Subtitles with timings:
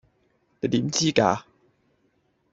[0.61, 1.45] 你點知架?